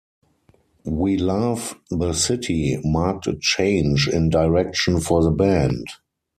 "We 0.83 1.15
Love 1.15 1.79
the 1.91 2.13
City" 2.13 2.81
marked 2.83 3.27
a 3.27 3.37
change 3.39 4.07
in 4.07 4.29
direction 4.31 4.99
for 4.99 5.21
the 5.21 5.29
band. 5.29 5.85